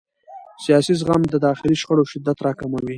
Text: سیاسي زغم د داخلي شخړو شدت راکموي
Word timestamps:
سیاسي 0.63 0.93
زغم 0.99 1.21
د 1.29 1.35
داخلي 1.45 1.75
شخړو 1.81 2.09
شدت 2.11 2.37
راکموي 2.47 2.89